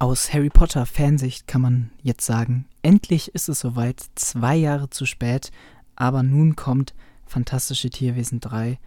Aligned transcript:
Aus 0.00 0.32
Harry 0.32 0.48
Potter 0.48 0.86
Fansicht 0.86 1.48
kann 1.48 1.60
man 1.60 1.90
jetzt 2.02 2.24
sagen, 2.24 2.66
endlich 2.82 3.34
ist 3.34 3.48
es 3.48 3.58
soweit, 3.58 4.00
zwei 4.14 4.54
Jahre 4.54 4.90
zu 4.90 5.06
spät, 5.06 5.50
aber 5.96 6.22
nun 6.22 6.54
kommt 6.54 6.94
Fantastische 7.26 7.90
Tierwesen 7.90 8.38
3, 8.38 8.78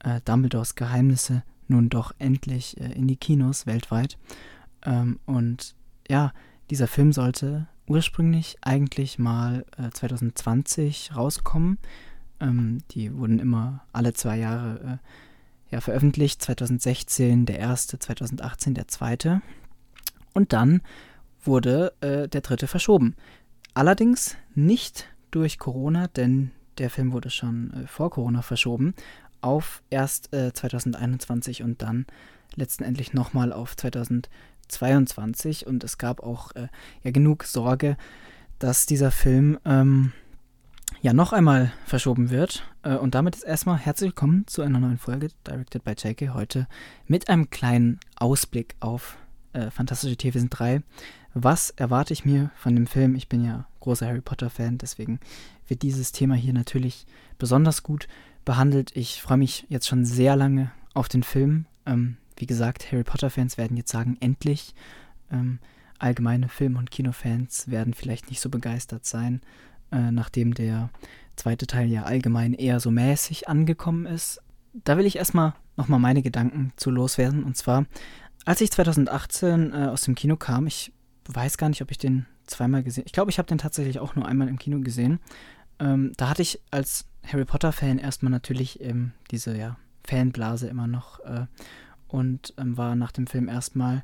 äh, 0.00 0.20
Dumbledores 0.24 0.74
Geheimnisse, 0.74 1.42
nun 1.66 1.88
doch 1.88 2.12
endlich 2.18 2.78
äh, 2.78 2.92
in 2.92 3.08
die 3.08 3.16
Kinos 3.16 3.66
weltweit. 3.66 4.18
Ähm, 4.84 5.18
und 5.24 5.74
ja, 6.10 6.32
dieser 6.68 6.88
Film 6.88 7.12
sollte 7.12 7.66
ursprünglich 7.86 8.58
eigentlich 8.60 9.18
mal 9.18 9.64
äh, 9.78 9.90
2020 9.90 11.16
rauskommen. 11.16 11.78
Ähm, 12.38 12.78
die 12.90 13.16
wurden 13.16 13.38
immer 13.38 13.86
alle 13.94 14.12
zwei 14.12 14.36
Jahre 14.36 15.00
äh, 15.00 15.74
ja, 15.74 15.80
veröffentlicht. 15.80 16.42
2016 16.42 17.46
der 17.46 17.58
erste, 17.58 17.98
2018 17.98 18.74
der 18.74 18.88
zweite. 18.88 19.40
Und 20.34 20.52
dann 20.52 20.82
wurde 21.42 21.92
äh, 22.00 22.28
der 22.28 22.40
dritte 22.40 22.66
verschoben. 22.66 23.16
Allerdings 23.74 24.36
nicht 24.54 25.06
durch 25.30 25.58
Corona, 25.58 26.08
denn 26.08 26.50
der 26.78 26.90
Film 26.90 27.12
wurde 27.12 27.30
schon 27.30 27.72
äh, 27.72 27.86
vor 27.86 28.10
Corona 28.10 28.42
verschoben 28.42 28.94
auf 29.40 29.82
erst 29.90 30.34
äh, 30.34 30.52
2021 30.52 31.62
und 31.62 31.80
dann 31.82 32.06
letztendlich 32.54 33.14
nochmal 33.14 33.52
auf 33.52 33.76
2022. 33.76 35.66
Und 35.66 35.84
es 35.84 35.98
gab 35.98 36.22
auch 36.22 36.54
äh, 36.54 36.68
ja 37.02 37.10
genug 37.10 37.44
Sorge, 37.44 37.96
dass 38.58 38.86
dieser 38.86 39.10
Film 39.10 39.58
ähm, 39.64 40.12
ja 41.00 41.12
noch 41.12 41.32
einmal 41.32 41.72
verschoben 41.86 42.30
wird. 42.30 42.64
Äh, 42.82 42.96
und 42.96 43.14
damit 43.14 43.36
ist 43.36 43.44
erstmal 43.44 43.78
herzlich 43.78 44.08
willkommen 44.08 44.46
zu 44.46 44.62
einer 44.62 44.80
neuen 44.80 44.98
Folge 44.98 45.28
Directed 45.46 45.84
by 45.84 45.92
JK 45.92 46.34
heute 46.34 46.66
mit 47.06 47.28
einem 47.28 47.50
kleinen 47.50 48.00
Ausblick 48.16 48.76
auf 48.80 49.16
äh, 49.52 49.70
Fantastische 49.70 50.16
Tierwesen 50.16 50.50
3. 50.50 50.82
Was 51.34 51.70
erwarte 51.70 52.12
ich 52.12 52.24
mir 52.24 52.50
von 52.56 52.74
dem 52.74 52.86
Film? 52.86 53.14
Ich 53.14 53.28
bin 53.28 53.44
ja 53.44 53.66
großer 53.80 54.06
Harry 54.06 54.20
Potter-Fan, 54.20 54.78
deswegen 54.78 55.20
wird 55.68 55.82
dieses 55.82 56.12
Thema 56.12 56.34
hier 56.34 56.52
natürlich 56.52 57.06
besonders 57.38 57.82
gut 57.82 58.08
behandelt. 58.44 58.96
Ich 58.96 59.22
freue 59.22 59.38
mich 59.38 59.66
jetzt 59.68 59.86
schon 59.86 60.04
sehr 60.04 60.36
lange 60.36 60.72
auf 60.94 61.08
den 61.08 61.22
Film. 61.22 61.66
Ähm, 61.86 62.16
wie 62.36 62.46
gesagt, 62.46 62.90
Harry 62.90 63.04
Potter-Fans 63.04 63.58
werden 63.58 63.76
jetzt 63.76 63.92
sagen, 63.92 64.16
endlich. 64.20 64.74
Ähm, 65.30 65.60
allgemeine 65.98 66.48
Film- 66.48 66.76
und 66.76 66.90
Kinofans 66.90 67.70
werden 67.70 67.94
vielleicht 67.94 68.30
nicht 68.30 68.40
so 68.40 68.48
begeistert 68.48 69.04
sein, 69.04 69.40
äh, 69.92 70.10
nachdem 70.10 70.54
der 70.54 70.90
zweite 71.36 71.66
Teil 71.66 71.88
ja 71.88 72.04
allgemein 72.04 72.54
eher 72.54 72.80
so 72.80 72.90
mäßig 72.90 73.48
angekommen 73.48 74.06
ist. 74.06 74.40
Da 74.72 74.96
will 74.96 75.06
ich 75.06 75.16
erstmal 75.16 75.54
nochmal 75.76 76.00
meine 76.00 76.22
Gedanken 76.22 76.72
zu 76.76 76.90
loswerden. 76.90 77.44
Und 77.44 77.56
zwar, 77.56 77.86
als 78.50 78.60
ich 78.60 78.72
2018 78.72 79.72
äh, 79.72 79.76
aus 79.86 80.02
dem 80.02 80.16
Kino 80.16 80.34
kam, 80.34 80.66
ich 80.66 80.92
weiß 81.28 81.56
gar 81.56 81.68
nicht, 81.68 81.82
ob 81.82 81.92
ich 81.92 81.98
den 81.98 82.26
zweimal 82.48 82.82
gesehen 82.82 83.04
Ich 83.06 83.12
glaube, 83.12 83.30
ich 83.30 83.38
habe 83.38 83.46
den 83.46 83.58
tatsächlich 83.58 84.00
auch 84.00 84.16
nur 84.16 84.26
einmal 84.26 84.48
im 84.48 84.58
Kino 84.58 84.80
gesehen. 84.80 85.20
Ähm, 85.78 86.14
da 86.16 86.28
hatte 86.28 86.42
ich 86.42 86.60
als 86.72 87.06
Harry 87.24 87.44
Potter-Fan 87.44 87.98
erstmal 87.98 88.32
natürlich 88.32 88.80
ähm, 88.80 89.12
diese 89.30 89.56
ja, 89.56 89.76
Fanblase 90.04 90.66
immer 90.66 90.88
noch 90.88 91.20
äh, 91.20 91.46
und 92.08 92.52
ähm, 92.58 92.76
war 92.76 92.96
nach 92.96 93.12
dem 93.12 93.28
Film 93.28 93.46
erstmal 93.46 94.02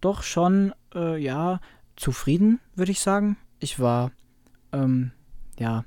doch 0.00 0.24
schon, 0.24 0.74
äh, 0.92 1.16
ja, 1.16 1.60
zufrieden, 1.94 2.58
würde 2.74 2.90
ich 2.90 2.98
sagen. 2.98 3.36
Ich 3.60 3.78
war, 3.78 4.10
ähm, 4.72 5.12
ja, 5.56 5.84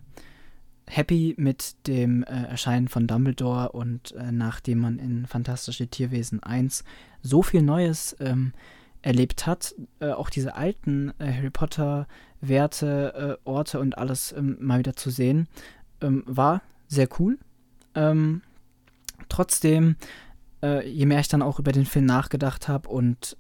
happy 0.88 1.36
mit 1.38 1.76
dem 1.88 2.24
äh, 2.24 2.44
Erscheinen 2.46 2.88
von 2.88 3.08
Dumbledore 3.08 3.72
und 3.72 4.14
äh, 4.14 4.32
nachdem 4.32 4.80
man 4.80 5.00
in 5.00 5.26
Fantastische 5.26 5.88
Tierwesen 5.88 6.42
1 6.42 6.84
so 7.22 7.44
viel 7.44 7.62
Neues 7.62 8.16
ähm, 8.20 8.54
erlebt 9.02 9.46
hat, 9.46 9.76
äh, 10.00 10.12
auch 10.12 10.30
diese 10.30 10.56
alten 10.56 11.14
äh, 11.20 11.32
Harry 11.32 11.50
Potter 11.50 12.08
Werte, 12.40 13.38
äh, 13.44 13.50
Orte 13.50 13.80
und 13.80 13.98
alles 13.98 14.32
ähm, 14.32 14.58
mal 14.60 14.80
wieder 14.80 14.96
zu 14.96 15.10
sehen, 15.10 15.48
ähm, 16.02 16.24
war 16.26 16.62
sehr 16.88 17.08
cool. 17.20 17.38
Ähm, 17.96 18.42
trotzdem, 19.28 19.98
äh, 20.64 20.88
je 20.88 21.06
mehr 21.06 21.20
ich 21.20 21.28
dann 21.28 21.42
auch 21.42 21.60
über 21.60 21.72
den 21.72 21.86
Film 21.86 22.06
nachgedacht 22.06 22.68
habe 22.68 22.90
und 22.90 23.38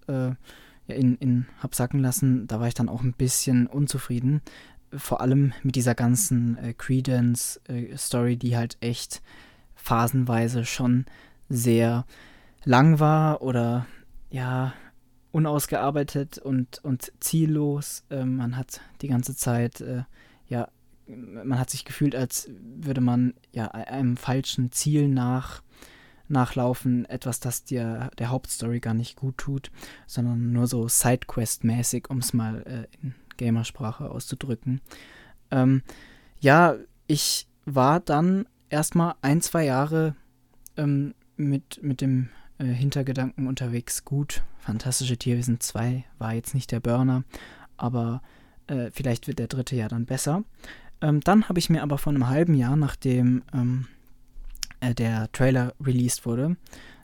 in, 0.88 1.17
in 1.17 1.47
hab 1.61 1.75
sacken 1.75 1.99
lassen, 1.99 2.47
da 2.47 2.61
war 2.61 2.69
ich 2.69 2.73
dann 2.73 2.88
auch 2.88 3.03
ein 3.03 3.11
bisschen 3.11 3.67
unzufrieden. 3.67 4.41
Vor 4.97 5.22
allem 5.22 5.53
mit 5.63 5.75
dieser 5.75 5.96
ganzen 5.96 6.58
äh, 6.58 6.74
Credence-Story, 6.74 8.38
die 8.38 8.58
halt 8.58 8.78
echt 8.81 9.22
phasenweise 9.75 10.66
schon 10.66 11.06
sehr 11.50 12.06
lang 12.66 13.00
war 13.00 13.41
oder 13.41 13.85
ja, 14.30 14.74
unausgearbeitet 15.31 16.38
und, 16.38 16.84
und 16.84 17.12
ziellos. 17.19 18.03
Ähm, 18.09 18.38
man 18.38 18.58
hat 18.58 18.81
die 19.02 19.08
ganze 19.08 19.35
Zeit, 19.35 19.81
äh, 19.81 20.03
ja, 20.47 20.69
man 21.08 21.59
hat 21.59 21.69
sich 21.69 21.85
gefühlt, 21.85 22.16
als 22.16 22.50
würde 22.50 23.02
man 23.02 23.34
ja 23.52 23.68
einem 23.68 24.18
falschen 24.18 24.72
Ziel 24.72 25.08
nach, 25.08 25.62
nachlaufen, 26.28 27.06
etwas, 27.06 27.40
das 27.40 27.64
dir 27.64 28.09
der 28.18 28.29
Hauptstory 28.29 28.79
gar 28.79 28.94
nicht 28.94 29.16
gut 29.16 29.38
tut, 29.38 29.72
sondern 30.06 30.52
nur 30.52 30.68
so 30.68 30.88
Sidequest-mäßig, 30.88 32.09
um 32.09 32.18
es 32.18 32.34
mal 32.34 32.64
äh, 32.64 32.88
in 33.02 33.16
Gamersprache 33.37 34.09
auszudrücken. 34.09 34.81
Ähm, 35.51 35.83
ja, 36.39 36.75
ich 37.07 37.47
war 37.65 37.99
dann 37.99 38.45
erstmal 38.69 39.15
ein, 39.21 39.41
zwei 39.41 39.65
Jahre 39.65 40.15
ähm, 40.75 41.13
mit, 41.35 41.81
mit 41.81 42.01
dem 42.01 42.29
äh, 42.57 42.65
Hintergedanken 42.65 43.47
unterwegs. 43.47 44.03
Gut, 44.03 44.43
Fantastische 44.67 45.15
Tierwesen 45.15 45.61
2 45.61 46.03
war 46.17 46.33
jetzt 46.33 46.53
nicht 46.53 46.73
der 46.73 46.81
Burner, 46.81 47.23
aber 47.77 48.21
äh, 48.67 48.91
vielleicht 48.91 49.27
wird 49.27 49.39
der 49.39 49.47
dritte 49.47 49.77
ja 49.77 49.87
dann 49.87 50.05
besser. 50.05 50.43
Ähm, 50.99 51.21
dann 51.21 51.47
habe 51.47 51.57
ich 51.59 51.69
mir 51.69 51.83
aber 51.83 51.97
vor 51.97 52.11
einem 52.11 52.27
halben 52.27 52.53
Jahr, 52.53 52.75
nachdem 52.75 53.43
ähm, 53.53 53.87
äh, 54.81 54.93
der 54.93 55.31
Trailer 55.31 55.73
released 55.79 56.25
wurde, 56.25 56.57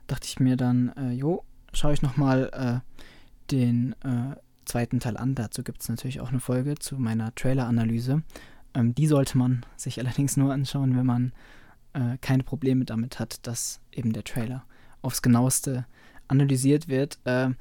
dachte 0.08 0.28
ich 0.28 0.42
mir 0.42 0.58
dann, 0.58 0.92
äh, 0.98 1.14
jo, 1.14 1.46
schaue 1.72 1.94
ich 1.94 2.02
nochmal 2.02 2.50
äh, 2.52 3.52
den 3.52 3.96
äh, 4.04 4.36
zweiten 4.74 5.00
Teil 5.00 5.18
an. 5.18 5.36
Dazu 5.36 5.64
gibt 5.64 5.82
es 5.82 5.90
natürlich 5.90 6.20
auch 6.20 6.30
eine 6.30 6.40
Folge 6.40 6.74
zu 6.76 6.98
meiner 6.98 7.34
Trailer-Analyse. 7.36 8.24
Ähm, 8.74 8.96
die 8.96 9.06
sollte 9.06 9.38
man 9.38 9.64
sich 9.76 10.00
allerdings 10.02 10.36
nur 10.36 10.52
anschauen, 10.52 10.98
wenn 10.98 11.06
man 11.06 11.32
äh, 11.94 12.18
keine 12.22 12.44
Probleme 12.44 12.84
damit 12.84 13.20
hat, 13.20 13.46
dass 13.46 13.82
eben 13.92 14.14
der 14.14 14.24
Trailer 14.24 14.66
aufs 15.04 15.22
genaueste 15.22 15.86
analysiert 16.28 16.88
wird. 16.88 17.20
Äh, 17.26 17.52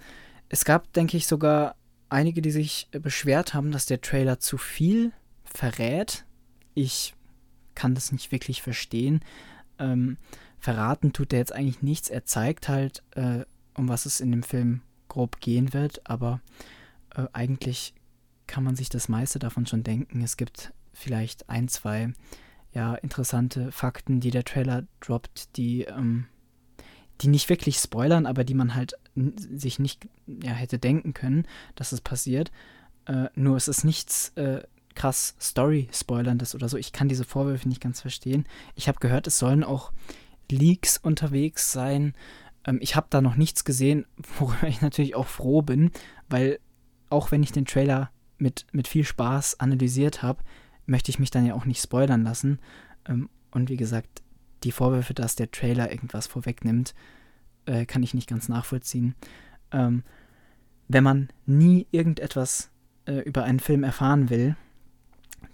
es 0.48 0.64
gab, 0.64 0.90
denke 0.94 1.18
ich, 1.18 1.26
sogar 1.26 1.76
einige, 2.08 2.40
die 2.40 2.50
sich 2.50 2.88
beschwert 2.92 3.52
haben, 3.52 3.72
dass 3.72 3.84
der 3.84 4.00
Trailer 4.00 4.40
zu 4.40 4.56
viel 4.56 5.12
verrät. 5.44 6.24
Ich 6.72 7.14
kann 7.74 7.94
das 7.94 8.10
nicht 8.10 8.32
wirklich 8.32 8.62
verstehen. 8.62 9.20
Ähm, 9.78 10.16
verraten 10.58 11.12
tut 11.12 11.34
er 11.34 11.40
jetzt 11.40 11.54
eigentlich 11.54 11.82
nichts. 11.82 12.08
Er 12.08 12.24
zeigt 12.24 12.70
halt, 12.70 13.02
äh, 13.10 13.44
um 13.74 13.90
was 13.90 14.06
es 14.06 14.20
in 14.20 14.30
dem 14.30 14.42
Film 14.42 14.80
grob 15.08 15.40
gehen 15.40 15.74
wird, 15.74 16.08
aber 16.08 16.40
äh, 17.14 17.26
eigentlich 17.32 17.94
kann 18.46 18.64
man 18.64 18.76
sich 18.76 18.88
das 18.88 19.08
meiste 19.08 19.38
davon 19.38 19.66
schon 19.66 19.82
denken. 19.82 20.22
Es 20.22 20.36
gibt 20.36 20.72
vielleicht 20.92 21.48
ein, 21.48 21.68
zwei 21.68 22.12
ja, 22.72 22.94
interessante 22.94 23.72
Fakten, 23.72 24.20
die 24.20 24.30
der 24.30 24.44
Trailer 24.44 24.84
droppt, 25.00 25.56
die 25.56 25.82
ähm, 25.82 26.26
die 27.20 27.28
nicht 27.28 27.48
wirklich 27.48 27.76
spoilern, 27.76 28.26
aber 28.26 28.44
die 28.44 28.54
man 28.54 28.74
halt 28.74 28.94
sich 29.14 29.78
nicht 29.78 30.08
ja, 30.26 30.52
hätte 30.52 30.78
denken 30.78 31.14
können, 31.14 31.46
dass 31.76 31.92
es 31.92 32.00
passiert. 32.00 32.50
Äh, 33.06 33.28
nur 33.34 33.56
es 33.56 33.68
ist 33.68 33.84
nichts 33.84 34.30
äh, 34.36 34.62
krass 34.94 35.36
Story-Spoilerndes 35.40 36.54
oder 36.54 36.68
so. 36.68 36.76
Ich 36.76 36.92
kann 36.92 37.08
diese 37.08 37.24
Vorwürfe 37.24 37.68
nicht 37.68 37.80
ganz 37.80 38.00
verstehen. 38.00 38.46
Ich 38.74 38.88
habe 38.88 38.98
gehört, 38.98 39.26
es 39.26 39.38
sollen 39.38 39.64
auch 39.64 39.92
Leaks 40.50 40.98
unterwegs 40.98 41.72
sein. 41.72 42.14
Ähm, 42.64 42.78
ich 42.80 42.96
habe 42.96 43.06
da 43.10 43.20
noch 43.20 43.36
nichts 43.36 43.64
gesehen, 43.64 44.06
worüber 44.38 44.66
ich 44.66 44.80
natürlich 44.80 45.14
auch 45.14 45.26
froh 45.26 45.62
bin, 45.62 45.92
weil 46.28 46.58
auch 47.12 47.30
wenn 47.30 47.42
ich 47.42 47.52
den 47.52 47.66
Trailer 47.66 48.10
mit, 48.38 48.66
mit 48.72 48.88
viel 48.88 49.04
Spaß 49.04 49.60
analysiert 49.60 50.22
habe, 50.22 50.42
möchte 50.87 51.10
ich 51.10 51.19
mich 51.19 51.31
dann 51.31 51.46
ja 51.46 51.54
auch 51.54 51.64
nicht 51.64 51.81
spoilern 51.81 52.25
lassen. 52.25 52.58
Ähm, 53.06 53.28
und 53.50 53.69
wie 53.69 53.76
gesagt, 53.76 54.22
die 54.64 54.72
Vorwürfe, 54.72 55.14
dass 55.14 55.37
der 55.37 55.50
Trailer 55.50 55.90
irgendwas 55.92 56.26
vorwegnimmt, 56.26 56.94
äh, 57.66 57.87
kann 57.87 58.02
ich 58.02 58.14
nicht 58.14 58.28
ganz 58.28 58.48
nachvollziehen. 58.48 59.14
Ähm, 59.70 60.02
wenn 60.88 61.04
man 61.04 61.28
nie 61.46 61.87
irgendetwas 61.90 62.70
äh, 63.06 63.20
über 63.20 63.44
einen 63.44 63.60
Film 63.60 63.84
erfahren 63.84 64.31
will, 64.31 64.56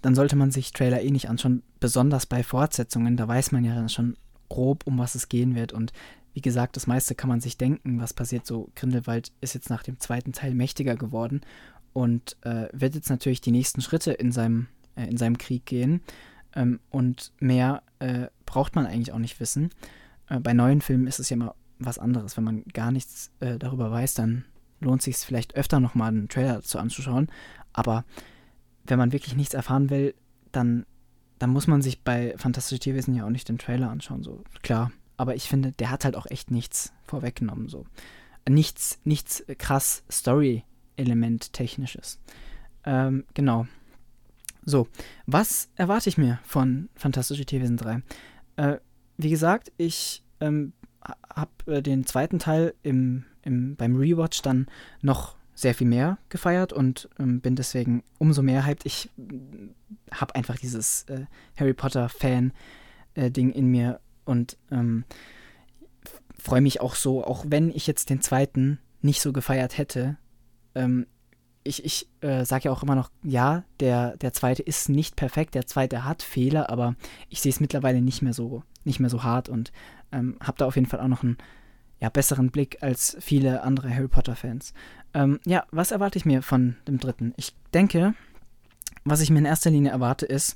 dann 0.01 0.15
sollte 0.15 0.35
man 0.35 0.51
sich 0.51 0.71
Trailer 0.71 1.01
eh 1.01 1.11
nicht 1.11 1.29
anschauen, 1.29 1.63
besonders 1.79 2.25
bei 2.25 2.43
Fortsetzungen, 2.43 3.17
da 3.17 3.27
weiß 3.27 3.51
man 3.51 3.63
ja 3.63 3.75
dann 3.75 3.89
schon 3.89 4.17
grob, 4.47 4.85
um 4.87 4.97
was 4.97 5.15
es 5.15 5.29
gehen 5.29 5.55
wird 5.55 5.73
und 5.73 5.91
wie 6.39 6.41
gesagt, 6.41 6.77
das 6.77 6.87
meiste 6.87 7.15
kann 7.15 7.27
man 7.27 7.41
sich 7.41 7.57
denken, 7.57 7.99
was 7.99 8.13
passiert. 8.13 8.45
So, 8.45 8.69
Grindelwald 8.73 9.33
ist 9.41 9.55
jetzt 9.55 9.69
nach 9.69 9.83
dem 9.83 9.99
zweiten 9.99 10.31
Teil 10.31 10.53
mächtiger 10.53 10.95
geworden 10.95 11.41
und 11.91 12.37
äh, 12.43 12.69
wird 12.71 12.95
jetzt 12.95 13.09
natürlich 13.09 13.41
die 13.41 13.51
nächsten 13.51 13.81
Schritte 13.81 14.13
in 14.13 14.31
seinem, 14.31 14.67
äh, 14.95 15.03
in 15.09 15.17
seinem 15.17 15.37
Krieg 15.37 15.65
gehen. 15.65 15.99
Ähm, 16.55 16.79
und 16.91 17.33
mehr 17.41 17.83
äh, 17.99 18.27
braucht 18.45 18.73
man 18.73 18.85
eigentlich 18.85 19.11
auch 19.11 19.19
nicht 19.19 19.41
wissen. 19.41 19.71
Äh, 20.29 20.39
bei 20.39 20.53
neuen 20.53 20.79
Filmen 20.79 21.07
ist 21.07 21.19
es 21.19 21.29
ja 21.29 21.33
immer 21.35 21.55
was 21.77 21.99
anderes. 21.99 22.37
Wenn 22.37 22.45
man 22.45 22.63
gar 22.71 22.93
nichts 22.93 23.31
äh, 23.41 23.59
darüber 23.59 23.91
weiß, 23.91 24.13
dann 24.13 24.45
lohnt 24.79 25.01
sich 25.01 25.17
vielleicht 25.17 25.55
öfter 25.55 25.81
nochmal 25.81 26.07
einen 26.07 26.29
Trailer 26.29 26.53
dazu 26.53 26.79
anzuschauen. 26.79 27.27
Aber 27.73 28.05
wenn 28.85 28.97
man 28.97 29.11
wirklich 29.11 29.35
nichts 29.35 29.53
erfahren 29.53 29.89
will, 29.89 30.15
dann, 30.53 30.85
dann 31.37 31.49
muss 31.49 31.67
man 31.67 31.81
sich 31.81 32.01
bei 32.01 32.33
Fantastische 32.37 32.79
Tierwesen 32.79 33.13
ja 33.13 33.25
auch 33.25 33.29
nicht 33.29 33.49
den 33.49 33.57
Trailer 33.57 33.89
anschauen. 33.89 34.23
So, 34.23 34.41
klar. 34.61 34.93
Aber 35.19 35.35
ich 35.35 35.49
finde, 35.49 35.73
der 35.73 35.91
hat 35.91 36.05
halt 36.05 36.15
auch 36.15 36.27
echt 36.27 36.49
nichts 36.49 36.93
vorweggenommen. 37.03 37.67
So. 37.67 37.85
Nichts, 38.47 39.01
nichts 39.03 39.43
krass 39.57 40.01
Story-Element 40.09 41.51
technisches. 41.51 42.21
Ähm, 42.85 43.25
genau. 43.33 43.67
So, 44.63 44.87
was 45.25 45.71
erwarte 45.75 46.07
ich 46.07 46.17
mir 46.17 46.39
von 46.43 46.87
Fantastische 46.95 47.45
Tierwesen 47.45 47.75
3? 47.75 48.01
Äh, 48.55 48.77
wie 49.17 49.29
gesagt, 49.29 49.73
ich 49.75 50.23
ähm, 50.39 50.71
habe 51.35 51.51
äh, 51.65 51.81
den 51.81 52.05
zweiten 52.05 52.39
Teil 52.39 52.73
im, 52.81 53.25
im, 53.41 53.75
beim 53.75 53.97
Rewatch 53.97 54.41
dann 54.41 54.67
noch 55.01 55.35
sehr 55.53 55.75
viel 55.75 55.87
mehr 55.87 56.17
gefeiert 56.29 56.71
und 56.71 57.09
ähm, 57.19 57.41
bin 57.41 57.57
deswegen 57.57 58.03
umso 58.19 58.41
mehr 58.41 58.65
hyped. 58.65 58.85
Ich 58.85 59.09
habe 60.13 60.35
einfach 60.35 60.55
dieses 60.55 61.03
äh, 61.09 61.25
Harry 61.57 61.73
Potter-Fan-Ding 61.73 63.51
äh, 63.51 63.57
in 63.57 63.65
mir 63.65 63.99
und 64.29 64.57
ähm, 64.71 65.03
freue 66.37 66.61
mich 66.61 66.79
auch 66.81 66.95
so, 66.95 67.23
auch 67.23 67.45
wenn 67.47 67.69
ich 67.71 67.87
jetzt 67.87 68.09
den 68.09 68.21
zweiten 68.21 68.79
nicht 69.01 69.21
so 69.21 69.33
gefeiert 69.33 69.77
hätte. 69.77 70.17
Ähm, 70.75 71.07
ich, 71.63 71.83
ich 71.83 72.07
äh, 72.21 72.45
sage 72.45 72.65
ja 72.65 72.71
auch 72.71 72.83
immer 72.83 72.95
noch, 72.95 73.11
ja, 73.23 73.63
der, 73.79 74.15
der 74.17 74.31
zweite 74.31 74.63
ist 74.63 74.87
nicht 74.87 75.15
perfekt, 75.15 75.55
der 75.55 75.67
zweite 75.67 76.05
hat 76.05 76.23
Fehler, 76.23 76.69
aber 76.69 76.95
ich 77.27 77.41
sehe 77.41 77.51
es 77.51 77.59
mittlerweile 77.59 78.01
nicht 78.01 78.21
mehr 78.21 78.33
so, 78.33 78.63
nicht 78.85 78.99
mehr 78.99 79.09
so 79.09 79.23
hart 79.23 79.49
und 79.49 79.71
ähm, 80.11 80.37
habe 80.41 80.57
da 80.57 80.65
auf 80.65 80.75
jeden 80.75 80.87
Fall 80.87 81.01
auch 81.01 81.07
noch 81.07 81.23
einen 81.23 81.37
ja, 81.99 82.09
besseren 82.09 82.49
Blick 82.49 82.81
als 82.81 83.17
viele 83.19 83.63
andere 83.63 83.93
Harry 83.93 84.07
Potter-Fans. 84.07 84.73
Ähm, 85.13 85.39
ja, 85.45 85.65
was 85.71 85.91
erwarte 85.91 86.17
ich 86.17 86.25
mir 86.25 86.41
von 86.41 86.77
dem 86.87 86.99
dritten? 86.99 87.33
Ich 87.35 87.55
denke, 87.73 88.13
was 89.03 89.21
ich 89.21 89.31
mir 89.31 89.39
in 89.39 89.45
erster 89.45 89.69
Linie 89.69 89.91
erwarte, 89.91 90.25
ist, 90.25 90.55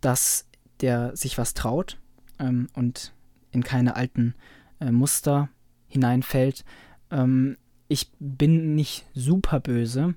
dass 0.00 0.46
der 0.80 1.16
sich 1.16 1.38
was 1.38 1.54
traut 1.54 1.98
ähm, 2.42 2.68
und 2.74 3.12
in 3.52 3.62
keine 3.62 3.96
alten 3.96 4.34
äh, 4.80 4.90
Muster 4.90 5.48
hineinfällt. 5.88 6.64
Ähm, 7.10 7.56
ich 7.88 8.10
bin 8.18 8.74
nicht 8.74 9.06
super 9.14 9.60
böse, 9.60 10.14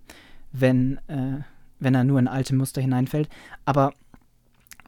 wenn, 0.51 0.97
äh, 1.07 1.41
wenn 1.79 1.95
er 1.95 2.03
nur 2.03 2.19
in 2.19 2.27
alte 2.27 2.55
Muster 2.55 2.81
hineinfällt, 2.81 3.29
aber 3.65 3.93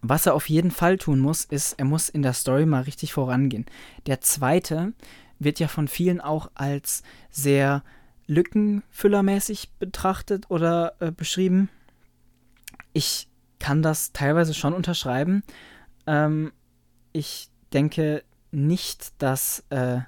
was 0.02 0.26
er 0.26 0.36
auf 0.36 0.48
jeden 0.48 0.72
Fall 0.72 0.98
tun 0.98 1.20
muss, 1.20 1.44
ist, 1.44 1.74
er 1.74 1.86
muss 1.86 2.08
in 2.10 2.22
der 2.22 2.34
Story 2.34 2.66
mal 2.66 2.84
richtig 2.84 3.14
vorangehen. 3.14 3.66
Der 4.06 4.22
zweite 4.22 4.94
wird 5.40 5.60
ja 5.60 5.68
von 5.68 5.88
vielen 5.88 6.22
auch 6.22 6.52
als 6.54 7.04
sehr 7.30 7.84
lückenfüllermäßig 8.28 9.72
betrachtet 9.80 10.50
oder 10.50 10.94
äh, 11.00 11.12
beschrieben. 11.12 11.70
Ich 12.94 13.28
kann 13.60 13.82
das 13.82 14.12
teilweise 14.14 14.54
schon 14.54 14.74
unterschreiben. 14.74 15.44
Ähm, 16.06 16.52
ich 17.14 17.50
denke 17.74 18.24
nicht, 18.52 19.22
dass 19.22 19.64
äh, 19.70 20.00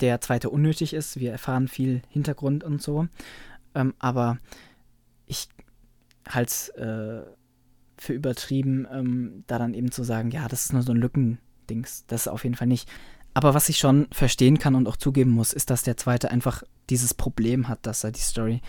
der 0.00 0.20
zweite 0.20 0.50
unnötig 0.50 0.94
ist. 0.94 1.18
Wir 1.18 1.32
erfahren 1.32 1.68
viel 1.68 2.02
Hintergrund 2.08 2.64
und 2.64 2.82
so. 2.82 3.08
Ähm, 3.74 3.94
aber 3.98 4.38
ich 5.26 5.48
halte 6.28 6.50
es 6.50 6.68
äh, 6.70 7.22
für 7.96 8.12
übertrieben, 8.12 8.86
ähm, 8.90 9.44
da 9.46 9.58
dann 9.58 9.74
eben 9.74 9.90
zu 9.90 10.04
sagen, 10.04 10.30
ja, 10.30 10.48
das 10.48 10.66
ist 10.66 10.72
nur 10.72 10.82
so 10.82 10.92
ein 10.92 10.98
Lückendings. 10.98 12.04
Das 12.06 12.22
ist 12.22 12.28
auf 12.28 12.44
jeden 12.44 12.56
Fall 12.56 12.66
nicht. 12.66 12.88
Aber 13.34 13.54
was 13.54 13.68
ich 13.68 13.78
schon 13.78 14.06
verstehen 14.12 14.58
kann 14.58 14.74
und 14.74 14.86
auch 14.88 14.96
zugeben 14.96 15.30
muss, 15.30 15.52
ist, 15.52 15.70
dass 15.70 15.82
der 15.82 15.96
zweite 15.96 16.30
einfach 16.30 16.62
dieses 16.90 17.14
Problem 17.14 17.68
hat, 17.68 17.86
dass 17.86 18.04
er 18.04 18.12
die 18.12 18.20
Story 18.20 18.60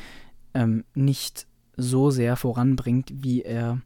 ähm, 0.53 0.85
nicht 0.95 1.47
so 1.77 2.09
sehr 2.09 2.35
voranbringt, 2.35 3.11
wie 3.13 3.41
er 3.41 3.81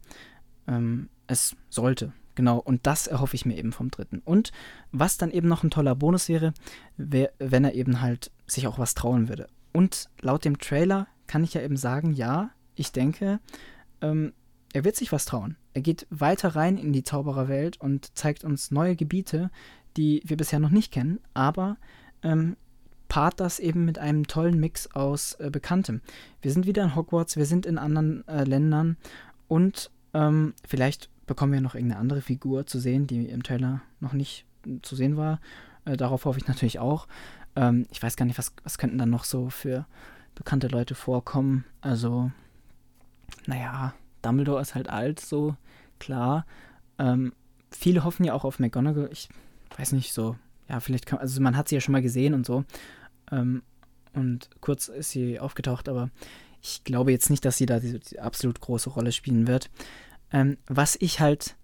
ähm, 0.67 1.09
es 1.27 1.55
sollte. 1.69 2.13
Genau, 2.39 2.57
und 2.57 2.87
das 2.87 3.05
erhoffe 3.05 3.35
ich 3.35 3.45
mir 3.45 3.57
eben 3.57 3.73
vom 3.73 3.91
dritten. 3.91 4.21
Und 4.23 4.53
was 4.93 5.17
dann 5.17 5.29
eben 5.29 5.49
noch 5.49 5.63
ein 5.63 5.71
toller 5.71 5.93
Bonus 5.93 6.29
wäre, 6.29 6.53
wär, 6.95 7.33
wenn 7.37 7.65
er 7.65 7.73
eben 7.73 7.99
halt 7.99 8.31
sich 8.47 8.65
auch 8.65 8.79
was 8.79 8.93
trauen 8.93 9.27
würde. 9.27 9.49
Und 9.73 10.09
laut 10.21 10.45
dem 10.45 10.57
Trailer 10.57 11.07
kann 11.27 11.43
ich 11.43 11.53
ja 11.53 11.61
eben 11.61 11.75
sagen, 11.75 12.13
ja, 12.13 12.51
ich 12.75 12.93
denke, 12.93 13.41
ähm, 13.99 14.31
er 14.71 14.85
wird 14.85 14.95
sich 14.95 15.11
was 15.11 15.25
trauen. 15.25 15.57
Er 15.73 15.81
geht 15.81 16.07
weiter 16.11 16.55
rein 16.55 16.77
in 16.77 16.93
die 16.93 17.03
Zaubererwelt 17.03 17.75
und 17.81 18.17
zeigt 18.17 18.45
uns 18.45 18.71
neue 18.71 18.95
Gebiete, 18.95 19.51
die 19.97 20.21
wir 20.23 20.37
bisher 20.37 20.59
noch 20.59 20.69
nicht 20.69 20.93
kennen, 20.93 21.19
aber 21.33 21.75
ähm, 22.23 22.55
paart 23.09 23.41
das 23.41 23.59
eben 23.59 23.83
mit 23.83 23.99
einem 23.99 24.27
tollen 24.27 24.61
Mix 24.61 24.87
aus 24.87 25.33
äh, 25.41 25.49
Bekanntem. 25.49 25.99
Wir 26.41 26.53
sind 26.53 26.65
wieder 26.65 26.85
in 26.85 26.95
Hogwarts, 26.95 27.35
wir 27.35 27.45
sind 27.45 27.65
in 27.65 27.77
anderen 27.77 28.25
äh, 28.29 28.45
Ländern 28.45 28.95
und 29.49 29.91
ähm, 30.13 30.53
vielleicht 30.65 31.09
bekommen 31.29 31.53
wir 31.53 31.61
noch 31.61 31.75
irgendeine 31.75 32.01
andere 32.01 32.21
Figur 32.21 32.65
zu 32.65 32.79
sehen, 32.79 33.07
die 33.07 33.25
im 33.27 33.43
Trailer 33.43 33.81
noch 34.01 34.13
nicht 34.13 34.45
zu 34.81 34.95
sehen 34.95 35.15
war. 35.15 35.39
Äh, 35.85 35.95
darauf 35.95 36.25
hoffe 36.25 36.39
ich 36.39 36.47
natürlich 36.47 36.79
auch. 36.79 37.07
Ähm, 37.55 37.85
ich 37.91 38.03
weiß 38.03 38.17
gar 38.17 38.25
nicht, 38.25 38.37
was, 38.37 38.51
was 38.63 38.77
könnten 38.77 38.97
dann 38.97 39.11
noch 39.11 39.23
so 39.23 39.49
für 39.49 39.85
bekannte 40.35 40.67
Leute 40.67 40.95
vorkommen. 40.95 41.65
Also, 41.81 42.31
naja, 43.45 43.93
Dumbledore 44.21 44.61
ist 44.61 44.75
halt 44.75 44.89
alt, 44.89 45.19
so 45.19 45.55
klar. 45.99 46.45
Ähm, 46.97 47.31
viele 47.71 48.03
hoffen 48.03 48.25
ja 48.25 48.33
auch 48.33 48.43
auf 48.43 48.59
McGonagall. 48.59 49.09
Ich 49.11 49.29
weiß 49.77 49.91
nicht, 49.91 50.11
so, 50.11 50.35
ja, 50.67 50.79
vielleicht 50.79 51.05
kann, 51.05 51.19
also 51.19 51.39
man 51.41 51.55
hat 51.55 51.69
sie 51.69 51.75
ja 51.75 51.81
schon 51.81 51.93
mal 51.93 52.01
gesehen 52.01 52.33
und 52.33 52.45
so. 52.45 52.65
Ähm, 53.31 53.61
und 54.13 54.49
kurz 54.61 54.87
ist 54.87 55.11
sie 55.11 55.39
aufgetaucht, 55.39 55.87
aber 55.87 56.09
ich 56.61 56.83
glaube 56.83 57.11
jetzt 57.11 57.29
nicht, 57.29 57.45
dass 57.45 57.57
sie 57.57 57.67
da 57.67 57.79
die, 57.79 57.99
die 57.99 58.19
absolut 58.19 58.59
große 58.59 58.89
Rolle 58.89 59.11
spielen 59.11 59.47
wird. 59.47 59.69
Ähm, 60.31 60.57
was 60.67 60.97
ich 60.99 61.19
halt 61.19 61.55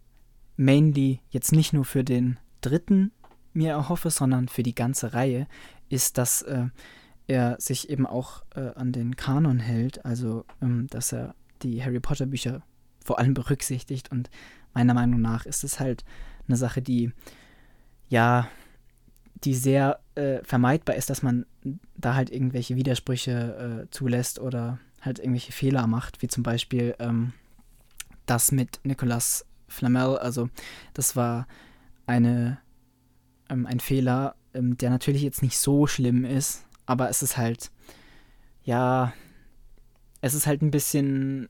mainly 0.58 1.20
jetzt 1.30 1.52
nicht 1.52 1.74
nur 1.74 1.86
für 1.86 2.04
den 2.04 2.40
dritten 2.62 3.12
mir 3.54 3.72
erhoffe, 3.72 4.10
sondern 4.10 4.48
für 4.48 4.64
die 4.64 4.76
ganze 4.76 5.14
Reihe, 5.14 5.48
ist, 5.90 6.18
dass 6.18 6.42
äh, 6.42 6.68
er 7.28 7.56
sich 7.60 7.90
eben 7.90 8.06
auch 8.06 8.44
äh, 8.56 8.72
an 8.76 8.92
den 8.92 9.16
Kanon 9.16 9.60
hält, 9.60 10.04
also 10.06 10.46
ähm, 10.62 10.88
dass 10.90 11.12
er 11.12 11.36
die 11.64 11.84
Harry 11.84 12.00
Potter 12.00 12.26
Bücher 12.26 12.62
vor 13.04 13.20
allem 13.20 13.34
berücksichtigt. 13.34 14.12
Und 14.12 14.30
meiner 14.74 14.94
Meinung 14.94 15.22
nach 15.22 15.46
ist 15.46 15.64
es 15.64 15.80
halt 15.80 16.04
eine 16.48 16.58
Sache, 16.58 16.82
die 16.82 17.12
ja, 18.08 18.48
die 19.44 19.56
sehr 19.56 20.00
äh, 20.16 20.44
vermeidbar 20.44 20.96
ist, 20.96 21.10
dass 21.10 21.24
man 21.24 21.46
da 21.96 22.16
halt 22.16 22.30
irgendwelche 22.30 22.76
Widersprüche 22.76 23.86
äh, 23.86 23.90
zulässt 23.92 24.40
oder 24.40 24.80
halt 25.02 25.20
irgendwelche 25.20 25.52
Fehler 25.52 25.88
macht, 25.88 26.22
wie 26.22 26.28
zum 26.28 26.44
Beispiel 26.44 26.96
ähm, 27.00 27.34
das 28.26 28.52
mit 28.52 28.80
Nicolas 28.84 29.46
Flamel. 29.68 30.18
Also 30.18 30.50
das 30.94 31.16
war 31.16 31.48
eine, 32.06 32.60
ähm, 33.50 33.66
ein 33.66 33.80
Fehler, 33.80 34.36
ähm, 34.54 34.78
der 34.78 34.90
natürlich 34.90 35.22
jetzt 35.22 35.42
nicht 35.42 35.58
so 35.58 35.88
schlimm 35.88 36.26
ist, 36.26 36.66
aber 36.86 37.10
es 37.10 37.24
ist 37.24 37.38
halt, 37.38 37.72
ja, 38.64 39.14
es 40.22 40.34
ist 40.34 40.48
halt 40.48 40.62
ein 40.62 40.72
bisschen 40.72 41.50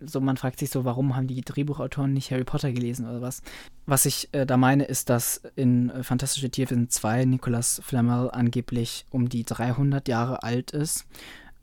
so, 0.00 0.20
man 0.20 0.36
fragt 0.36 0.60
sich 0.60 0.70
so, 0.70 0.84
warum 0.84 1.16
haben 1.16 1.26
die 1.26 1.40
Drehbuchautoren 1.40 2.12
nicht 2.12 2.30
Harry 2.30 2.44
Potter 2.44 2.72
gelesen 2.72 3.08
oder 3.08 3.20
was? 3.20 3.42
Was 3.86 4.06
ich 4.06 4.28
äh, 4.32 4.46
da 4.46 4.56
meine, 4.56 4.84
ist, 4.84 5.10
dass 5.10 5.42
in 5.56 5.90
äh, 5.90 6.04
Fantastische 6.04 6.50
Tierwesen 6.50 6.88
2 6.88 7.24
Nicolas 7.24 7.80
Flamel 7.84 8.30
angeblich 8.30 9.06
um 9.10 9.28
die 9.28 9.44
300 9.44 10.06
Jahre 10.06 10.44
alt 10.44 10.70
ist. 10.70 11.06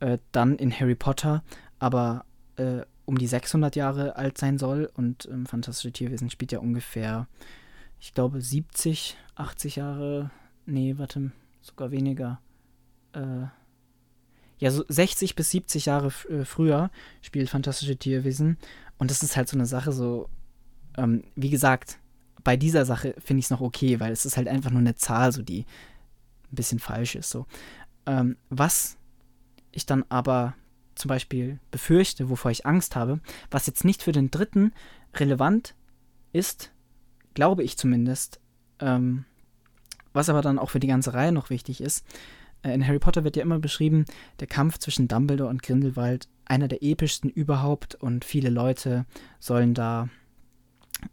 Äh, 0.00 0.18
dann 0.32 0.56
in 0.56 0.70
Harry 0.70 0.94
Potter 0.94 1.42
aber 1.78 2.24
äh, 2.56 2.82
um 3.06 3.16
die 3.16 3.26
600 3.26 3.74
Jahre 3.76 4.16
alt 4.16 4.36
sein 4.36 4.58
soll. 4.58 4.90
Und 4.94 5.26
ähm, 5.30 5.46
Fantastische 5.46 5.92
Tierwesen 5.92 6.28
spielt 6.28 6.52
ja 6.52 6.58
ungefähr, 6.58 7.26
ich 7.98 8.12
glaube, 8.12 8.42
70, 8.42 9.16
80 9.36 9.76
Jahre. 9.76 10.30
Nee, 10.66 10.94
warte, 10.98 11.30
sogar 11.62 11.90
weniger. 11.90 12.40
Äh, 13.12 13.46
ja, 14.58 14.70
so 14.70 14.84
60 14.88 15.34
bis 15.34 15.50
70 15.50 15.86
Jahre 15.86 16.08
äh, 16.28 16.44
früher 16.44 16.90
spielt 17.22 17.48
Fantastische 17.48 17.96
Tierwesen. 17.96 18.58
Und 18.98 19.10
das 19.10 19.22
ist 19.22 19.36
halt 19.36 19.48
so 19.48 19.56
eine 19.56 19.66
Sache, 19.66 19.92
so, 19.92 20.28
ähm, 20.96 21.24
wie 21.34 21.50
gesagt, 21.50 21.98
bei 22.42 22.56
dieser 22.56 22.84
Sache 22.84 23.14
finde 23.18 23.40
ich 23.40 23.46
es 23.46 23.50
noch 23.50 23.60
okay, 23.60 24.00
weil 24.00 24.12
es 24.12 24.24
ist 24.24 24.36
halt 24.36 24.48
einfach 24.48 24.70
nur 24.70 24.80
eine 24.80 24.94
Zahl, 24.94 25.32
so 25.32 25.42
die 25.42 25.66
ein 26.50 26.56
bisschen 26.56 26.78
falsch 26.78 27.14
ist. 27.16 27.30
So. 27.30 27.46
Ähm, 28.06 28.36
was 28.48 28.96
ich 29.72 29.84
dann 29.84 30.04
aber 30.08 30.54
zum 30.96 31.08
Beispiel 31.08 31.60
befürchte, 31.70 32.28
wovor 32.28 32.50
ich 32.50 32.66
Angst 32.66 32.96
habe, 32.96 33.20
was 33.50 33.66
jetzt 33.66 33.84
nicht 33.84 34.02
für 34.02 34.12
den 34.12 34.30
dritten 34.30 34.72
relevant 35.14 35.74
ist, 36.32 36.72
glaube 37.34 37.62
ich 37.62 37.76
zumindest, 37.76 38.40
ähm, 38.80 39.24
was 40.12 40.28
aber 40.28 40.42
dann 40.42 40.58
auch 40.58 40.70
für 40.70 40.80
die 40.80 40.86
ganze 40.86 41.14
Reihe 41.14 41.32
noch 41.32 41.50
wichtig 41.50 41.80
ist, 41.80 42.04
äh, 42.62 42.74
in 42.74 42.86
Harry 42.86 42.98
Potter 42.98 43.24
wird 43.24 43.36
ja 43.36 43.42
immer 43.42 43.58
beschrieben, 43.58 44.04
der 44.40 44.46
Kampf 44.46 44.78
zwischen 44.78 45.08
Dumbledore 45.08 45.50
und 45.50 45.62
Grindelwald 45.62 46.28
einer 46.44 46.68
der 46.68 46.82
epischsten 46.82 47.30
überhaupt 47.30 47.94
und 47.94 48.24
viele 48.24 48.50
Leute 48.50 49.04
sollen 49.38 49.74
da 49.74 50.08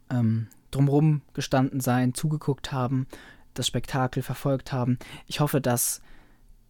ähm, 0.10 0.48
drumherum 0.72 1.22
gestanden 1.34 1.80
sein, 1.80 2.13
zugeguckt 2.13 2.72
haben, 2.72 3.08
das 3.54 3.68
Spektakel 3.68 4.24
verfolgt 4.24 4.72
haben. 4.72 4.98
Ich 5.28 5.40
hoffe, 5.40 5.62
dass 5.62 6.02